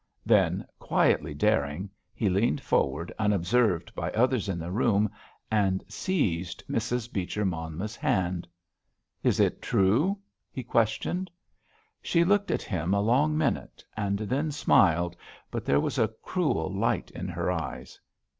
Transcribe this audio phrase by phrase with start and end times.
[0.25, 5.11] Then, quietly daring, he leaned forward, unobserved by others in the room,
[5.51, 7.13] and seized Mrs.
[7.13, 8.47] Beecher Monmouth's hand.
[9.21, 10.17] "Is it true?"
[10.51, 11.29] he questioned.
[12.01, 15.15] She looked at him a long minute, and then smiled,
[15.51, 17.99] but there was a cruel light in her eyes.